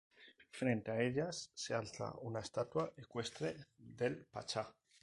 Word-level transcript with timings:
Frente 0.49 0.89
a 0.89 0.99
ella 0.99 1.27
se 1.31 1.75
alza 1.75 2.11
una 2.23 2.39
estatua 2.39 2.91
ecuestre 2.97 3.55
del 3.77 4.25
pachá. 4.25 4.67